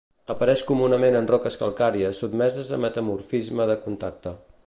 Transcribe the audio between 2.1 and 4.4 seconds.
sotmeses a metamorfisme de contacte.